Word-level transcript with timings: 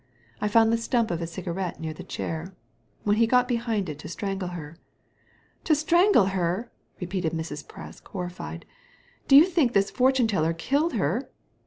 I 0.41 0.47
found 0.47 0.73
the 0.73 0.79
stump 0.79 1.11
of 1.11 1.21
a 1.21 1.27
cigarette 1.27 1.79
near 1.79 1.93
the 1.93 2.03
chain 2.03 2.53
When 3.03 3.17
he 3.17 3.27
got 3.27 3.47
behind 3.47 3.87
it 3.87 3.99
to 3.99 4.07
strangle 4.07 4.49
her^ 4.49 4.77
""To 5.65 5.75
strangle 5.75 6.25
her 6.33 6.71
1" 6.97 6.99
repeated 7.01 7.33
Mrs. 7.33 7.63
Presk, 7.63 8.07
horrified 8.07 8.65
''Do 9.27 9.35
you 9.37 9.45
think 9.45 9.73
this 9.73 9.91
fortune 9.91 10.25
teller 10.25 10.53
killed 10.53 10.93
her?" 10.93 11.29